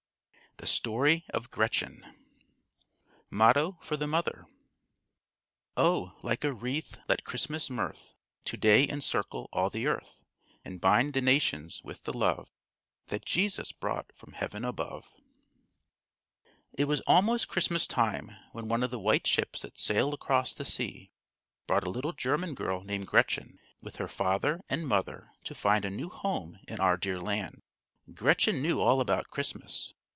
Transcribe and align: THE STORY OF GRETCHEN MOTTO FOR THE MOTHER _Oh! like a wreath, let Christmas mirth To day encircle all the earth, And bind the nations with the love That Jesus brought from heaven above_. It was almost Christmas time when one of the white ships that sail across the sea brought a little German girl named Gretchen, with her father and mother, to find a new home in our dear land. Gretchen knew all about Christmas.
THE 0.57 0.67
STORY 0.67 1.25
OF 1.33 1.49
GRETCHEN 1.49 2.05
MOTTO 3.31 3.79
FOR 3.81 3.97
THE 3.97 4.05
MOTHER 4.05 4.45
_Oh! 5.75 6.13
like 6.23 6.43
a 6.43 6.53
wreath, 6.53 6.99
let 7.07 7.23
Christmas 7.23 7.67
mirth 7.69 8.13
To 8.45 8.57
day 8.57 8.87
encircle 8.87 9.49
all 9.51 9.71
the 9.71 9.87
earth, 9.87 10.21
And 10.63 10.79
bind 10.81 11.13
the 11.13 11.21
nations 11.21 11.81
with 11.83 12.03
the 12.03 12.15
love 12.15 12.51
That 13.07 13.25
Jesus 13.25 13.71
brought 13.71 14.11
from 14.13 14.33
heaven 14.33 14.61
above_. 14.61 15.05
It 16.77 16.85
was 16.85 17.01
almost 17.07 17.47
Christmas 17.49 17.87
time 17.87 18.35
when 18.51 18.67
one 18.67 18.83
of 18.83 18.91
the 18.91 18.99
white 18.99 19.25
ships 19.25 19.61
that 19.63 19.79
sail 19.79 20.13
across 20.13 20.53
the 20.53 20.65
sea 20.65 21.11
brought 21.65 21.87
a 21.87 21.89
little 21.89 22.13
German 22.13 22.53
girl 22.55 22.83
named 22.83 23.07
Gretchen, 23.07 23.57
with 23.81 23.95
her 23.95 24.09
father 24.09 24.61
and 24.69 24.87
mother, 24.87 25.31
to 25.45 25.55
find 25.55 25.85
a 25.85 25.89
new 25.89 26.09
home 26.09 26.59
in 26.67 26.79
our 26.79 26.97
dear 26.97 27.19
land. 27.21 27.63
Gretchen 28.13 28.61
knew 28.61 28.79
all 28.79 29.01
about 29.01 29.29
Christmas. 29.29 29.95